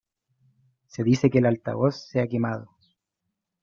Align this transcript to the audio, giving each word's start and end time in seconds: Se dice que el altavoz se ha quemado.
Se 0.87 1.03
dice 1.03 1.29
que 1.29 1.37
el 1.37 1.45
altavoz 1.45 2.07
se 2.09 2.21
ha 2.21 2.27
quemado. 2.27 2.71